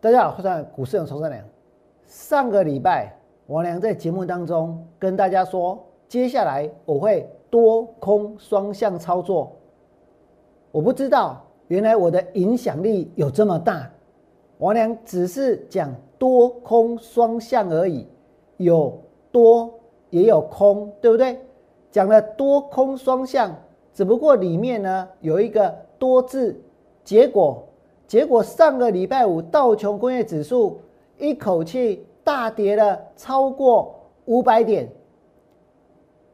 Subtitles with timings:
[0.00, 1.44] 大家好，我是股市人筹善良。
[2.06, 3.12] 上个礼拜，
[3.48, 9.50] 王良在节目当中跟大家说，接下来我会多空双向操作。
[10.70, 13.90] 我不知道，原来我的影响力有这么大。
[14.58, 18.06] 王良只是讲多空双向而已，
[18.56, 18.96] 有
[19.32, 19.68] 多
[20.10, 21.40] 也有空，对不对？
[21.90, 23.52] 讲了多空双向，
[23.92, 26.56] 只不过里面呢有一个多字，
[27.02, 27.64] 结果。
[28.08, 30.80] 结果上个礼拜五道琼工业指数
[31.18, 33.94] 一口气大跌了超过
[34.24, 34.88] 五百点，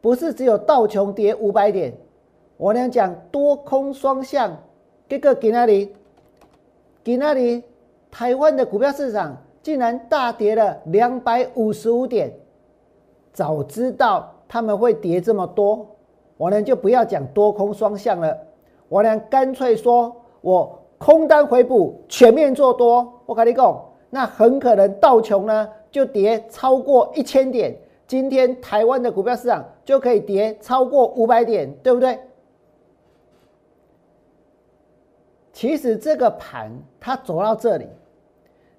[0.01, 1.93] 不是只有道琼跌五百点，
[2.57, 4.57] 我俩讲多空双向，
[5.09, 5.93] 这个给那里，
[7.03, 7.65] 给那里，
[8.09, 12.33] 台湾的股票市场竟然大跌了两百五十五点，
[13.33, 15.85] 早知道他们会跌这么多，
[16.37, 18.39] 我俩就不要讲多空双向了，
[18.89, 20.79] 我俩干脆说我。
[21.05, 32.19] 空单回补，全面做多，我跟你讲，那很可能道琼呢就跌超过一千点，今天台湾的股票市场就可以跌超过五百点，对不对？
[35.53, 37.87] 其实这个盘它走到这里，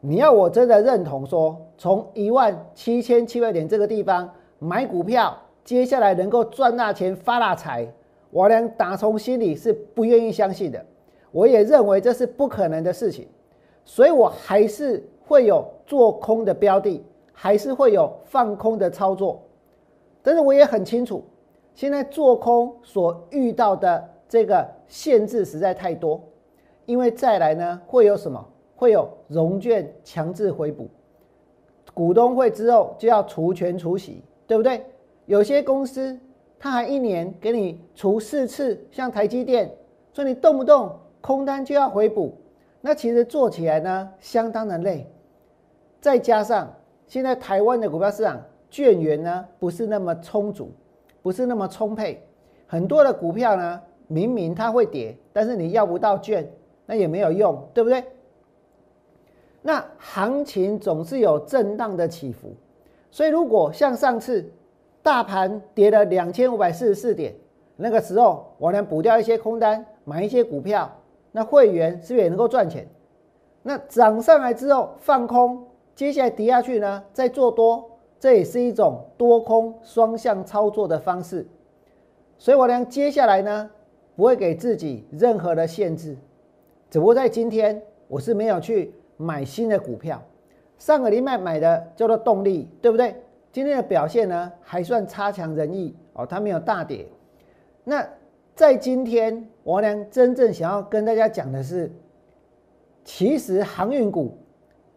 [0.02, 7.88] 你要我真的认同说，从一万七千七百点这个地方买股票，接下来能够赚大钱发大财，
[8.32, 10.84] 我连打从心里是不愿意相信的。
[11.36, 13.28] 我也认为这是不可能的事情，
[13.84, 19.44] 所以我还是会有做空的标的，还是会有放空的操作。
[20.24, 21.22] 但是我也很清楚，
[21.74, 26.24] 现在做空所遇到的这个限制实在太多，
[26.86, 28.42] 因为再来呢会有什么？
[28.78, 30.88] 会有融券强制回补，
[31.94, 34.86] 股东会之后就要除权除息，对不对？
[35.26, 36.18] 有些公司
[36.58, 39.70] 他还一年给你除四次，像台积电，
[40.14, 40.98] 所以你动不动。
[41.26, 42.38] 空单就要回补，
[42.82, 45.10] 那其实做起来呢相当的累，
[46.00, 46.72] 再加上
[47.08, 48.40] 现在台湾的股票市场
[48.70, 50.70] 券源呢不是那么充足，
[51.24, 52.24] 不是那么充沛，
[52.68, 56.48] 很多的股票呢明明它会跌，但是你要不到券，
[56.86, 58.04] 那也没有用，对不对？
[59.64, 62.54] 那行情总是有震荡的起伏，
[63.10, 64.48] 所以如果像上次
[65.02, 67.34] 大盘跌了两千五百四十四点，
[67.76, 70.88] 那个时候我能补掉一些空单，买一些股票。
[71.36, 72.88] 那会员是不是也能够赚钱？
[73.62, 81.46] 那涨上来之后放空，接下来跌下去呢，再做多，这也是一种多空双向操作的方式。
[82.38, 83.70] 所以我呢，接下来呢，
[84.16, 86.16] 不会给自己任何的限制，
[86.90, 90.24] 只不过在今天我是没有去买新的股票。
[90.78, 93.14] 上个礼拜买的叫做动力，对不对？
[93.52, 97.06] 今天的表现呢，还算差强人意哦，它没有大跌。
[97.84, 98.08] 那
[98.56, 99.46] 在今天。
[99.66, 101.92] 我呢，真正想要跟大家讲的是，
[103.04, 104.38] 其实航运股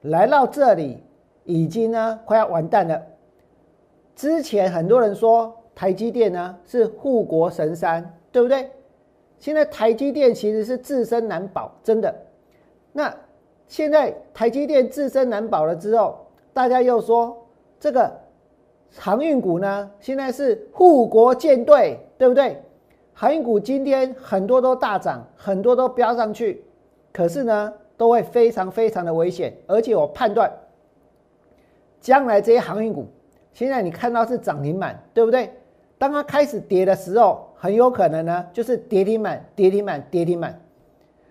[0.02, 1.02] 来到这里
[1.44, 3.02] 已经呢快要完蛋了。
[4.14, 8.70] 之前很多人说台积电呢是护国神山，对不对？
[9.38, 12.14] 现在台积电其实是自身难保，真的。
[12.92, 13.16] 那
[13.68, 17.34] 现在台积电自身难保了之后，大家又说
[17.80, 18.12] 这个
[18.98, 22.62] 航运股呢现在是护国舰队，对不对？
[23.20, 26.62] 航运股今天很多都大涨，很多都飙上去，
[27.12, 29.52] 可是呢，都会非常非常的危险。
[29.66, 30.48] 而且我判断，
[32.00, 33.08] 将来这些航运股，
[33.52, 35.52] 现在你看到是涨停板，对不对？
[35.98, 40.56] 当它开始跌的时候，很有可能呢，就是跌停板、跌停板、跌停板。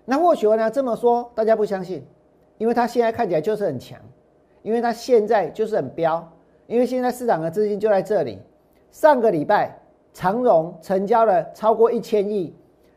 [0.03, 2.05] 那或许我呢这么说，大家不相信，
[2.57, 3.97] 因为它现在看起来就是很强，
[4.61, 6.33] 因为它现在就是很飙，
[6.65, 8.39] 因为现在市场的资金就在这里。
[8.91, 9.79] 上个礼拜。
[10.17, 12.51] 长荣成交了超过一千亿，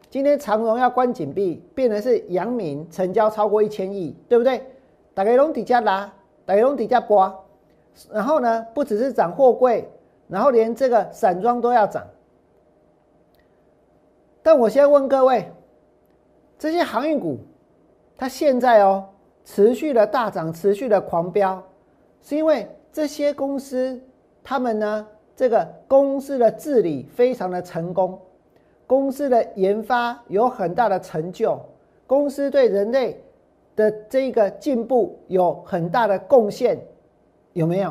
[0.09, 4.65] 今天长荣要关紧闭，变成是阳明成交超过一千亿，对不对？
[5.13, 6.11] 大家拢底下拉，
[6.47, 7.39] 大家拢底下刮，
[8.11, 9.87] 然后呢，不只是涨货柜，
[10.29, 12.07] 然后连这个散装都要涨。
[14.43, 15.53] 但我先问各位，
[16.59, 17.37] 这些航运股，
[18.17, 19.07] 它现在哦
[19.45, 21.63] 持续的大涨，持续的狂飙，
[22.23, 24.03] 是因为这些公司
[24.43, 25.07] 他们呢？
[25.41, 28.21] 这个公司的治理非常的成功，
[28.87, 31.59] 公司的研发有很大的成就，
[32.07, 33.19] 公司对人类
[33.75, 36.79] 的这个进步有很大的贡献，
[37.55, 37.91] 有没有？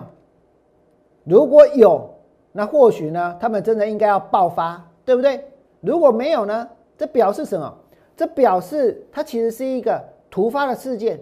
[1.23, 2.07] 如果有，
[2.51, 5.43] 那或许呢，他们真的应该要爆发，对不对？
[5.81, 6.69] 如果没有呢，
[6.99, 7.77] 这表示什么？
[8.15, 9.99] 这表示它其实是一个
[10.29, 11.19] 突发的事件，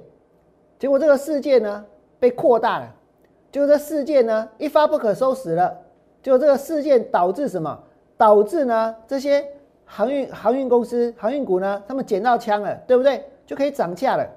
[0.78, 1.86] 结果这个事件呢
[2.20, 2.96] 被扩大了，
[3.50, 5.84] 就这事件呢一发不可收拾了。
[6.22, 7.78] 就这个事件导致什么？
[8.18, 8.96] 导致呢？
[9.08, 9.46] 这些
[9.86, 13.24] 航运航运公司、航运股呢，他们捡到枪了，对不对？
[13.46, 14.28] 就可以涨价了。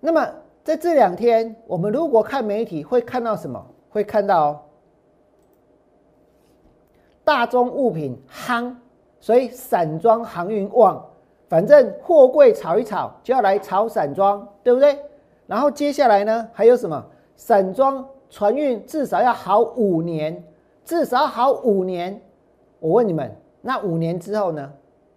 [0.00, 0.28] 那么
[0.64, 3.64] 在这两天，我们如果看媒体，会看到什么？
[3.90, 4.66] 会看到
[7.24, 8.74] 大宗物品夯，
[9.20, 11.04] 所以散装航运旺。
[11.48, 14.98] 反正货柜炒一炒，就要来炒散装，对不对？
[15.46, 17.04] 然后接下来呢，还有什么？
[17.36, 20.42] 散装船运至少要好五年，
[20.84, 22.20] 至少好五年。
[22.80, 24.72] 我问你们，那五年之后呢？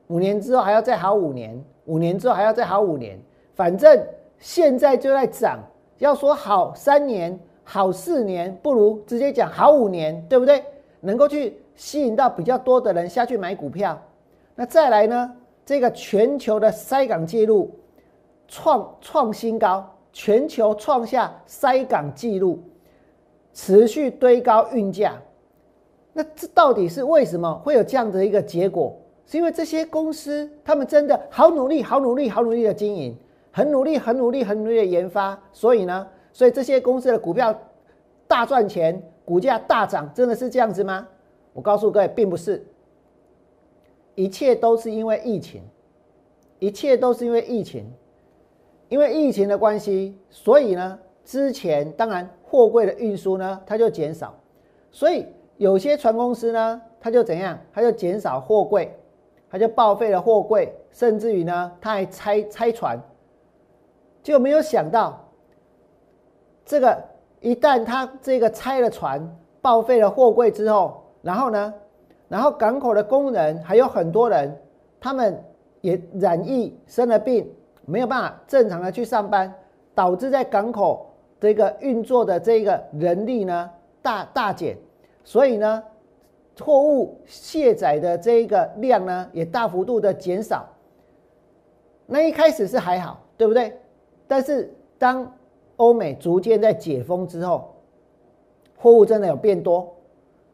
[0.08, 3.20] 五年之后还要再好五年，五年之后还要再好五年。
[3.54, 4.02] 反正
[4.40, 5.60] 现在就在涨，
[6.00, 10.64] 要说好三年、好四年，不如直接讲好五年，对不对？
[11.00, 14.00] 能够去吸引到比较多的人下去买股票。
[14.56, 15.36] 那再来呢？
[15.66, 17.74] 这个全球的塞港记录
[18.48, 22.60] 创创新高，全球创下塞港记录，
[23.54, 25.22] 持续堆高运价。
[26.14, 28.96] 那这到底是为什么会有这样的一个结果？
[29.26, 33.16] 是因为这些公司他们真的好努力、好努力、好努力的经营，
[33.52, 37.58] 很努力、很努力、很努力的研发，所以呢，所以这些公司的股票
[38.28, 41.08] 大赚钱，股价大涨，真的是这样子吗？
[41.54, 42.66] 我告诉各位，并不是。
[44.16, 45.62] 一切都是因为疫情，
[46.60, 47.90] 一切都是因为疫情，
[48.90, 54.34] 因为疫情的关系，所以呢，之前当然货柜的运输呢，它就减少，
[54.92, 55.28] 所以
[55.58, 58.94] 有些船公司呢，它就怎样，它就减少货柜，
[59.50, 63.00] 它就报废了货柜，甚至于呢，它还拆拆船，
[64.24, 65.20] 就没有想到，
[66.66, 66.98] 这个
[67.40, 69.22] 一旦它这个拆了船，
[69.62, 71.74] 报废了货柜之后，然后呢？
[72.28, 74.58] 然后港口的工人还有很多人，
[75.02, 75.44] 他们
[75.82, 77.54] 也染疫生了病，
[77.86, 79.54] 没有办法正常的去上班，
[79.94, 81.11] 导致在港口
[81.42, 83.70] 这个运作的这个人力呢
[84.02, 84.78] 大大减，
[85.24, 85.84] 所以呢
[86.60, 90.70] 货物卸载的这个量呢也大幅度的减少。
[92.06, 93.76] 那一开始是还好，对不对？
[94.28, 95.34] 但是当
[95.78, 97.74] 欧美逐渐在解封之后，
[98.78, 99.92] 货物真的有变多，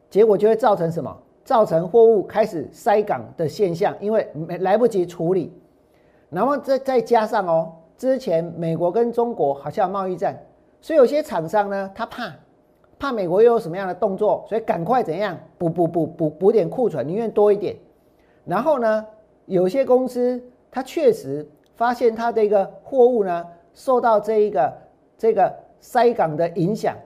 [0.08, 1.14] 结果就会造成什么？
[1.44, 5.52] 造成货物开始塞港的现象，因为没来不及处理，
[6.30, 10.38] 然后再再加上哦，之前美国跟中国好像贸易战，
[10.80, 12.32] 所以有些厂商呢，他怕
[12.98, 17.76] 怕美国又有什么样的动作，所以赶快怎样补补补补补点库存，宁愿多一点。
[18.44, 19.06] 然后呢，
[19.46, 21.46] 有些公司它确实
[21.76, 24.72] 发现它的一个货物呢受到这一个
[25.16, 26.96] 这个塞港的影响，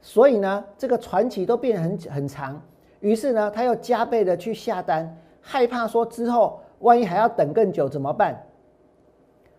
[0.00, 2.60] 所以呢，这个船期都变得很很长。
[3.00, 8.42] 于是呢，他又加倍的去下单，害怕说之后万一还要等更久怎么办？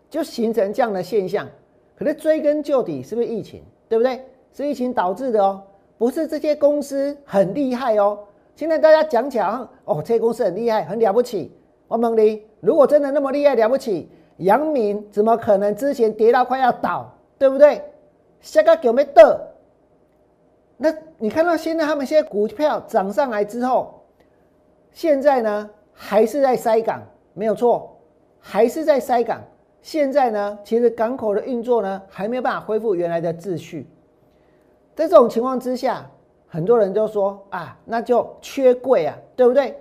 [0.09, 1.47] 就形成这样的现象。
[1.97, 3.63] 可是追根究底，是不是疫情？
[3.88, 4.24] 对不对？
[4.53, 5.62] 是疫情导致的哦，
[5.97, 8.19] 不是这些公司很厉害哦。
[8.56, 9.45] 现在大家讲起来，
[9.83, 11.51] 哦，这些公司很厉害，很了不起。
[11.88, 17.81] 王蒙林，如果真的那么厉害了不起，杨明怎么可能之前跌到快要倒，对不对？
[18.41, 19.51] 下个有没得？
[20.77, 24.01] 那你看到现在他们现在股票涨上来之后，
[24.91, 27.01] 现在呢还是在塞港，
[27.33, 27.98] 没有错，
[28.39, 29.41] 还是在塞港。
[29.86, 33.86] 现在呢，其实港口的运作呢还没有办法恢复原来的秩序。
[34.96, 36.10] 在这种情况之下，
[36.48, 39.80] 很多人都说啊，那就缺柜啊，对不对？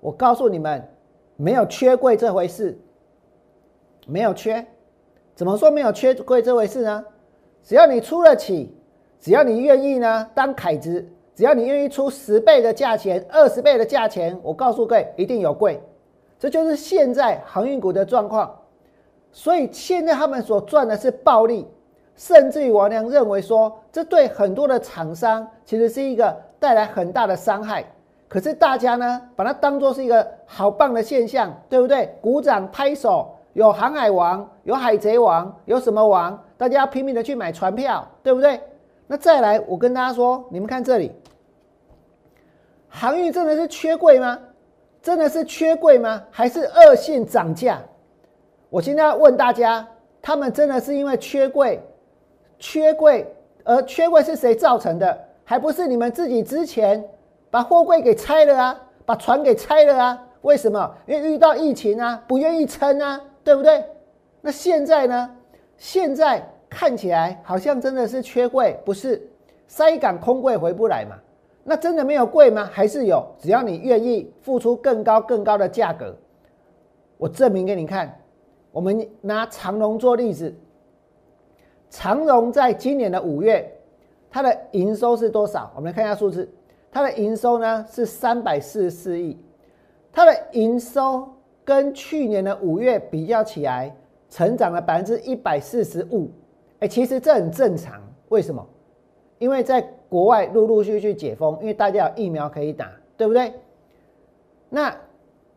[0.00, 0.84] 我告诉你们，
[1.36, 2.76] 没有缺柜这回事，
[4.08, 4.66] 没有缺。
[5.36, 7.04] 怎么说没有缺柜这回事呢？
[7.62, 8.74] 只要你出得起。
[9.20, 15.80] 只要你愿意呢，当凯子，只要你愿意出十倍的价钱、二十倍的价钱，我告诉各位，一定有贵。
[16.40, 18.52] 这就是现在航运股的状况。
[19.36, 21.66] 所以现在他们所赚的是暴利，
[22.14, 27.84] 甚至于王良认为说，这对很多的厂商其实是一个带来很大的伤害。
[28.28, 32.16] 可是大家呢，把它当做是一个好棒的现象，对不对？
[32.20, 36.40] 鼓掌拍手，有航海王，有海贼王，有什么王？
[36.56, 38.60] 大家拼命的去买船票，对不对？
[39.08, 41.10] 那再来，我跟大家说，你们看这里，
[42.88, 44.38] 航运真的是缺柜吗？
[45.02, 46.22] 真的是缺柜吗？
[46.30, 47.80] 还是恶性涨价？
[48.74, 49.86] 我现在要问大家，
[50.20, 51.80] 他们真的是因为缺柜、
[52.58, 53.24] 缺柜
[53.62, 55.16] 而缺柜是谁造成的？
[55.44, 57.08] 还不是你们自己之前
[57.52, 60.26] 把货柜给拆了啊，把船给拆了啊？
[60.42, 60.92] 为什么？
[61.06, 63.84] 因为遇到疫情啊，不愿意撑啊，对不对？
[64.40, 65.30] 那现在呢？
[65.76, 66.44] 现在。
[66.76, 69.22] 看起来好像真的是缺柜，不是
[69.68, 71.14] 塞港空柜回不来嘛？
[71.62, 72.68] 那真的没有柜吗？
[72.72, 73.24] 还是有？
[73.38, 76.12] 只要你愿意付出更高更高的价格，
[77.16, 78.12] 我证明给你看。
[78.74, 80.52] 我们拿长荣做例子，
[81.90, 83.72] 长荣在今年的五月，
[84.28, 85.70] 它的营收是多少？
[85.76, 86.50] 我们来看一下数字，
[86.90, 89.38] 它的营收呢是三百四十四亿，
[90.12, 91.24] 它的营收
[91.64, 93.94] 跟去年的五月比较起来，
[94.28, 96.28] 成长了百分之一百四十五。
[96.80, 98.02] 哎，其实这很正常。
[98.30, 98.66] 为什么？
[99.38, 103.52] 因为在国外陆陆续续解封，因为大家有疫苗可以打，对不对？
[104.68, 104.92] 那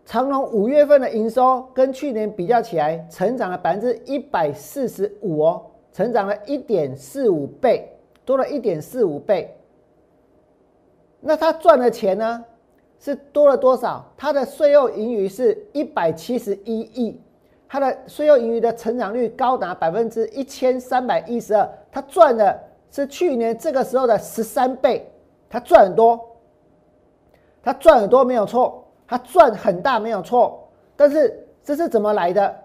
[0.08, 5.62] 长隆五月份的营收跟去年比较起来，成长了百分之一百四十五哦，
[5.92, 7.92] 成长了一点四五倍，
[8.24, 9.54] 多了一点四五倍。
[11.20, 12.46] 那他赚的钱呢，
[12.98, 14.10] 是多了多少？
[14.16, 17.20] 他的税后盈余是一百七十一亿，
[17.68, 22.58] 他的税后盈余的成长率高达百分之一千三百一十二，他赚的
[22.90, 25.06] 是去年这个时候的十三倍，
[25.50, 26.18] 他赚很多，
[27.62, 28.86] 他赚很多没有错。
[29.08, 32.56] 它赚很大没有错，但是这是怎么来的？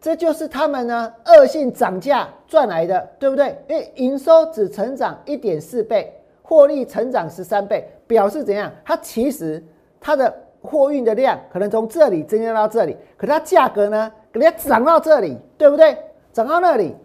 [0.00, 3.56] 这就是他们呢恶性涨价赚来的，对不对？
[3.68, 6.12] 因为营收只成长一点四倍，
[6.42, 8.68] 获利成长十三倍，表示怎样？
[8.84, 9.62] 它其实
[10.00, 15.96] 它的货运的量可能从这里增加到这里，可它价格呢，给它涨到这里，对不对？
[16.32, 16.96] 涨到那里，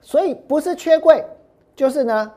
[0.00, 1.24] 所以不是缺贵，
[1.74, 2.30] 就是呢，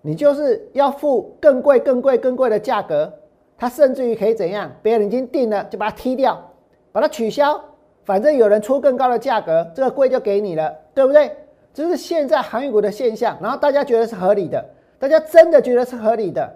[0.00, 3.12] 你就是要付更贵、更贵、更贵的价格。
[3.60, 4.72] 他甚至于可以怎样？
[4.82, 6.50] 别人已经定了，就把它踢掉，
[6.92, 7.62] 把它取消，
[8.04, 11.30] 反正有人出更高的价格，这个贵就给你了，对不对？
[11.74, 14.64] 这是现在航运股的现象，然后大家觉得是合理的，
[14.98, 16.50] 大家真的觉得是合理的，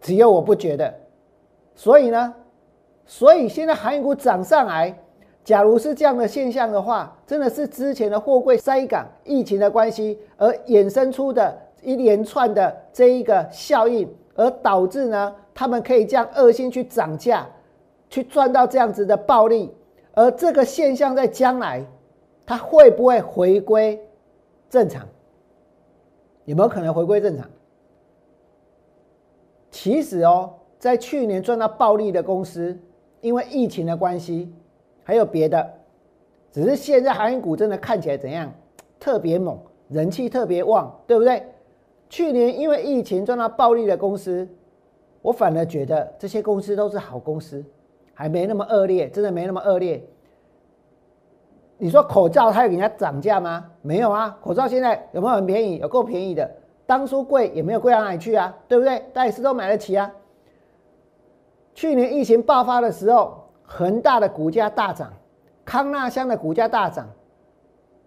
[0.00, 0.92] 只有我不觉得。
[1.76, 2.34] 所以呢，
[3.06, 4.98] 所以现在航运股涨上来，
[5.44, 15.32] 假如是这样的现象的话，真的是之前的货柜塞港、疫情的关系而衍生出的一连串的这一个效应，而导致呢？
[15.54, 17.48] 他们可以这样恶性去涨价，
[18.10, 19.72] 去赚到这样子的暴利，
[20.12, 21.86] 而这个现象在将来，
[22.44, 24.04] 它会不会回归
[24.68, 25.06] 正常？
[26.44, 27.48] 有没有可能回归正常？
[29.70, 32.76] 其实哦，在去年赚到暴利的公司，
[33.20, 34.52] 因为疫情的关系，
[35.04, 35.72] 还有别的，
[36.50, 38.52] 只是现在航运股真的看起来怎样？
[38.98, 39.58] 特别猛，
[39.88, 41.46] 人气特别旺，对不对？
[42.08, 44.48] 去年因为疫情赚到暴利的公司。
[45.24, 47.64] 我反而觉得这些公司都是好公司，
[48.12, 50.04] 还没那么恶劣，真的没那么恶劣。
[51.78, 53.64] 你说口罩它有给人家涨价吗？
[53.80, 55.78] 没有啊，口罩现在有没有很便宜？
[55.78, 56.50] 有够便宜的，
[56.84, 59.02] 当初贵也没有贵到哪里去啊，对不对？
[59.14, 60.12] 大家都买得起啊。
[61.72, 65.10] 去年疫情爆发的时候，恒大的股价大涨，
[65.64, 67.08] 康纳香的股价大涨，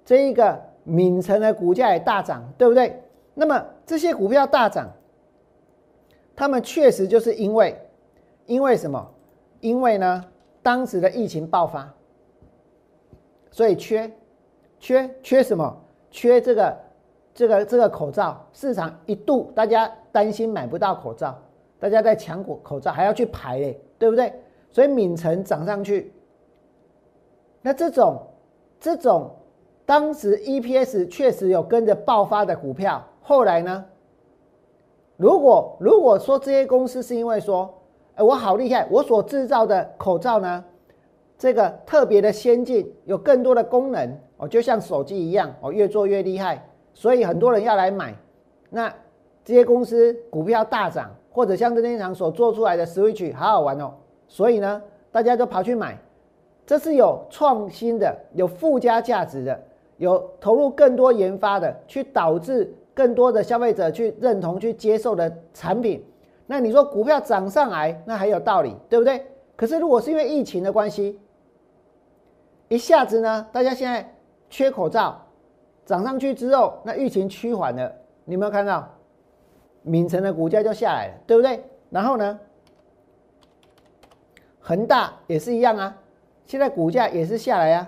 [0.05, 3.01] 这一个闽城的股价也大涨，对不对？
[3.33, 4.87] 那么这些股票大涨。
[6.37, 7.75] 他们确实就是因为，
[8.45, 9.05] 因为什么？
[9.59, 10.23] 因为呢，
[10.61, 11.91] 当时的疫情爆发，
[13.49, 14.09] 所以缺，
[14.79, 15.75] 缺缺什么？
[16.11, 16.77] 缺这个，
[17.33, 21.35] 这个这个口罩市场一度大家担心买不到口罩，
[21.79, 24.31] 大家在抢口口罩，还要去排嘞，对不对？
[24.69, 26.13] 所以敏城涨上去，
[27.63, 28.21] 那这种
[28.79, 29.31] 这种
[29.87, 33.83] 当时 EPS 确实有跟着爆发的股票，后来呢？
[35.17, 37.73] 如果如果说这些公司是因为说，
[38.13, 40.63] 哎，我好厉害，我所制造的口罩呢，
[41.39, 48.15] 这个特别的先进，有更多的功能哦，就像手机一样哦，越做越厉害，所以很多人要来买。
[48.69, 48.93] 那
[49.43, 53.91] 这些公司股票大涨，或者像这天场所做出来的 Switch 好好玩哦，
[54.27, 54.81] 所以呢，
[55.11, 55.97] 大家都跑去买，
[56.63, 59.59] 这是有创新的，有附加价值的，
[59.97, 62.71] 有投入更多研发的，去导致。
[62.97, 66.03] 更多的消费者去认同、去接受的产品，
[66.47, 69.23] 那你说股票涨上来，那还有道理，对不对？
[69.55, 71.19] 可是如果是因为疫情的关系，
[72.69, 74.11] 一下子呢，大家现在
[74.49, 75.23] 缺口罩，
[75.85, 77.93] 涨上去之后，那疫情趋缓了，
[78.25, 78.91] 你有没有看到？
[79.83, 81.63] 闽城的股价就下来了，对不对？
[81.91, 82.39] 然后呢，
[84.59, 85.95] 恒大也是一样啊，
[86.47, 87.87] 现在股价也是下来啊，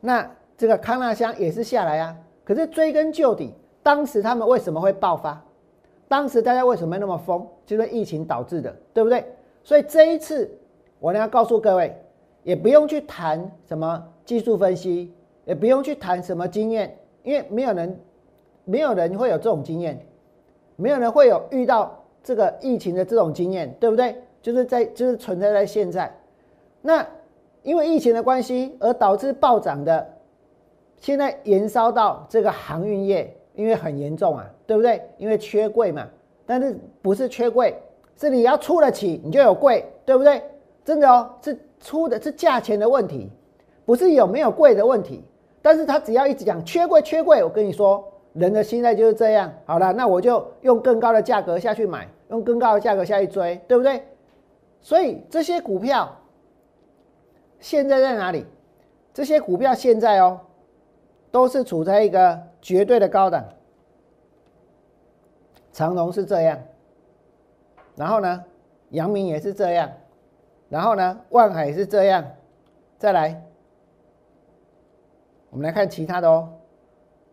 [0.00, 0.28] 那
[0.58, 3.54] 这个康纳香也是下来啊，可是追根究底。
[3.82, 5.42] 当时他们为什么会爆发？
[6.08, 7.46] 当时大家为什么那么疯？
[7.64, 9.24] 就是疫情导致的，对不对？
[9.64, 10.50] 所以这一次
[11.00, 11.96] 我呢要告诉各位，
[12.42, 15.12] 也不用去谈什么技术分析，
[15.46, 18.00] 也不用去谈什么经验，因为没有人，
[18.64, 19.98] 没有人会有这种经验，
[20.76, 24.22] 没有人会有遇到这个疫情的这种经验，对不对？
[24.42, 26.14] 就是在就是存在在现在。
[26.82, 27.06] 那
[27.62, 30.14] 因为疫情的关系而导致暴涨的，
[30.98, 33.34] 现在延烧到这个航运业。
[33.54, 35.02] 因为很严重啊，对不对？
[35.18, 36.08] 因为缺柜嘛，
[36.46, 37.74] 但是不是缺柜，
[38.16, 40.42] 是你要出得起，你就有柜，对不对？
[40.84, 43.30] 真的哦，是出的是价钱的问题，
[43.84, 45.24] 不是有没有柜的问题。
[45.60, 49.52] 但是他只要一直讲缺柜缺柜，我跟你说，人的心态就是这样。
[49.64, 54.02] 好了，那我就用更高的价格下去买，用更高的价格下去追，对不对？
[54.80, 56.12] 所以这些股票
[57.60, 58.44] 现在在哪里？
[59.14, 60.40] 这些股票现在哦，
[61.32, 63.44] 都是处在一个绝对的高档。
[65.72, 66.60] 长荣是这样，
[67.96, 68.44] 然后呢，
[68.90, 69.90] 阳明也是这样，
[70.68, 72.22] 然后呢，万海是这样，
[72.98, 73.42] 再来，
[75.48, 76.48] 我们来看其他的哦，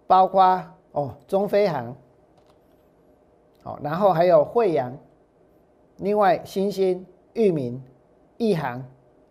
[0.08, 0.64] 包括
[0.94, 1.94] 哦中飞航，
[3.62, 4.98] 好，然后还有惠阳，
[5.98, 7.84] 另外新兴、裕民、
[8.38, 8.82] 亿航、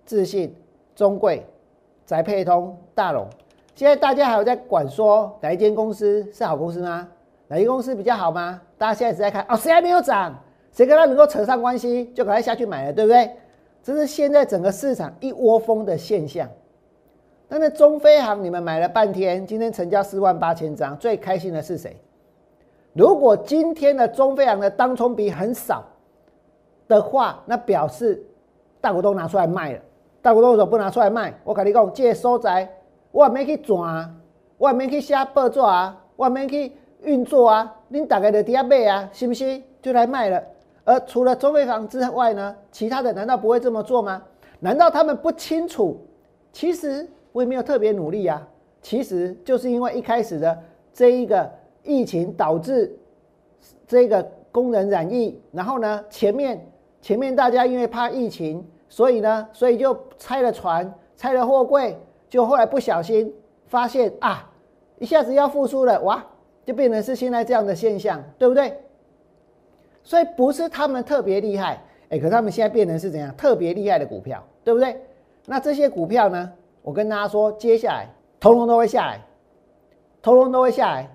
[0.05, 0.55] 智信、
[0.95, 1.47] 中贵、
[2.05, 3.27] 宅配通、大龙，
[3.79, 7.07] 现在大家还有在管说哪一间公司是好公司吗？
[7.47, 8.61] 哪一公司比较好吗？
[8.77, 10.35] 大家现在是在看哦，谁还没有涨，
[10.73, 13.31] 谁跟他能够扯上关系，就赶快下去买了，对不对？
[13.81, 16.49] 这是现在整个市场一窝蜂的现象。
[17.49, 21.97] 那那中飞航你们买了半天，今天成交四万八千张，最开心的是谁？
[22.95, 25.85] 如果今天的中飞航的当冲比很少
[26.89, 28.21] 的话，那表示
[28.81, 29.79] 大股东拿出来卖了。
[30.21, 31.33] 大股东为什么不拿出来卖？
[31.45, 32.69] 我跟你讲，借收窄
[33.11, 34.15] 我没去转，
[34.57, 36.73] 我没去写报纸啊，我没去。
[37.05, 40.43] 运作啊，您大概的底下卖啊，是不是就来卖了？
[40.83, 44.21] 而除了中飞房之外呢，其他的难道不会这么做吗？
[44.59, 45.97] 难道他们不清楚？
[46.53, 48.45] 其实我也没有特别努力啊，
[48.83, 50.59] 其实就是因为一开始的
[50.93, 51.49] 这一个
[51.85, 52.99] 疫情导致
[53.87, 56.61] 这个工人染疫，然后呢，前面
[57.01, 61.97] 前面大家因为怕疫情，所以呢，所以就拆了船，拆了货柜，
[62.29, 63.33] 就后来不小心
[63.67, 64.51] 发现啊，
[64.99, 66.25] 一下子要复苏了，哇！
[66.65, 68.79] 就变成是现在这样的现象，对不对？
[70.03, 75.01] 所以不是他们特别厉害，哎，可他们现在变成是怎样特别厉害的股票，对不对？
[75.47, 76.53] 那这些股票呢？
[76.83, 78.07] 我跟大家说，接下来
[78.39, 79.21] 头龙都会下来，
[80.21, 81.11] 头龙都会下来。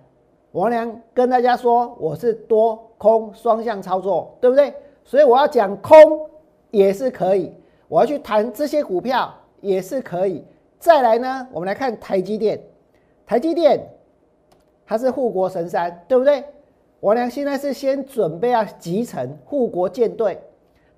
[0.54, 4.74] 王良跟大家说，我是多空双向操作，对不对？
[5.04, 6.30] 所以我要讲空
[6.72, 7.54] 也是可以，
[7.88, 10.44] 我要去谈这些股票也是可以。
[10.84, 12.62] 再来呢，我们来看台积电，
[13.26, 13.80] 台积电。
[14.86, 16.44] 它是护国神山，对不对？
[17.00, 20.38] 我俩现在是先准备要集成护国舰队，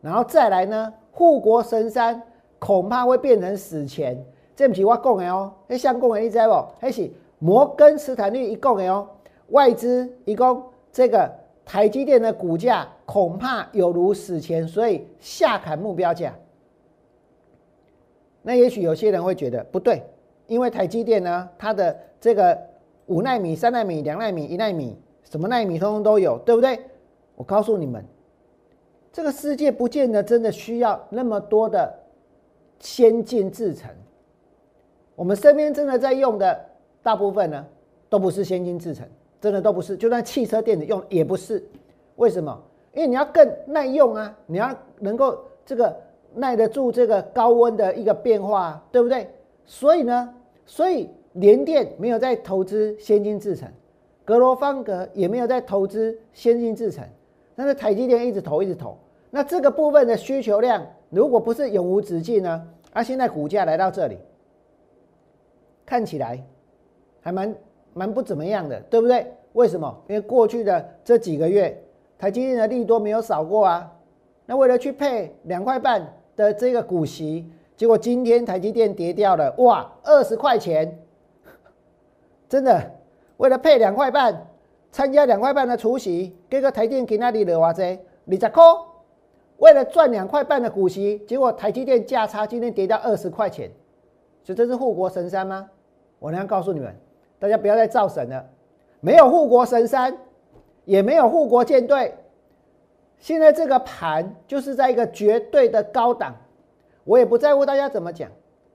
[0.02, 2.20] 然后再来呢，护国神山
[2.58, 4.18] 恐怕会变成死钱。
[4.56, 6.66] 这不是我讲的哦，那相公的你知不？
[6.80, 9.08] 那是摩根斯坦利一共的哦，
[9.50, 11.32] 外资一共这个
[11.64, 16.34] 台积电的股价恐怕有如死钱，所以下砍目标价。
[18.46, 20.02] 那也许有些人会觉得不对，
[20.48, 22.58] 因为台积电呢，它的这个。
[23.08, 24.98] 五纳米、三纳米、两纳米、一纳米，
[25.30, 26.80] 什么纳米通通都有，对不对？
[27.36, 28.04] 我告诉你们，
[29.14, 31.94] 这个世界不见得真的需要那么多的
[32.80, 33.92] 先进制程。
[35.16, 36.60] 我们身边真的在用的
[37.04, 37.64] 大部分呢，
[38.10, 39.08] 都不是先进制程，
[39.40, 39.96] 真的都不是。
[39.96, 41.64] 就算汽车电子用也不是。
[42.16, 42.60] 为什么？
[42.92, 45.96] 因为你要更耐用啊，你要能够这个
[46.36, 49.28] 耐得住这个高温的一个变化，对不对？
[49.66, 50.34] 所以呢，
[50.66, 51.10] 所以。
[51.36, 53.68] 联电没有在投资先进制程，
[54.24, 57.04] 格罗方格也没有在投资先进制程，
[57.58, 58.98] 但是台积电一直投一直投，
[59.30, 62.66] 那这个部分的需求量如果不是永无止境呢？
[62.94, 64.18] 啊，现在股价来到这里，
[65.86, 66.42] 看起来
[67.20, 67.54] 还蛮
[67.94, 69.28] 蛮不怎么样的，对不对？
[69.52, 69.94] 为什么？
[70.08, 71.78] 因为过去的这几个月，
[72.18, 73.92] 台积电的利多没有少过啊。
[74.46, 81.00] 那为了去配两块半的这个股息，结果今天台积电跌掉了，哇，二十块钱。
[82.50, 82.92] 真的，
[83.38, 84.48] 为了配两块半，
[84.92, 88.64] 参加两块半的除息，给个台电给那里的话这二十块，
[89.58, 93.70] 为了赚两块半的股息，结果台积电价差今天跌到二十块钱，
[94.44, 95.70] 所以这是护国神山吗？
[96.20, 96.96] 我能告诉你们，
[97.40, 98.46] 大家不要再造神了，
[99.00, 100.16] 没有护国神山，
[100.86, 102.14] 也没有护国舰队，
[103.20, 106.34] 现在这个盘就是在一个绝对的高档，
[107.04, 108.30] 我也不在乎大家怎么讲，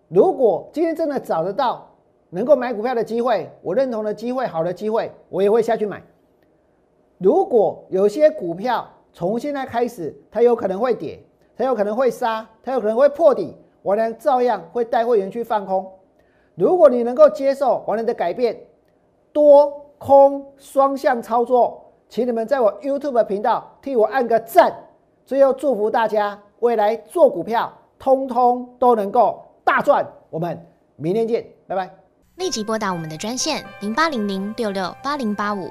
[0.08, 1.86] 如果今天真的找得到。
[2.32, 6.00] 能够买股票的机会，我认同的机会，好的机会，我也会下去买。
[7.18, 11.18] 如果有些股票从现在开始，它有可能会跌，
[11.56, 15.84] 它有可能会杀，它有可能会破底，我呢照样会带会员去放空。
[16.54, 18.56] 如果你能够接受我的改变，
[19.32, 24.74] 多空双向操作，请你们在我 YouTube 频道替我按个赞。
[25.24, 30.04] 最后祝福大家未来做股票，通通都能够大赚。
[30.28, 30.60] 我们
[30.96, 31.88] 明天见，拜拜。
[32.34, 35.70] 立即拨打我们的专线零八零零六六八零八五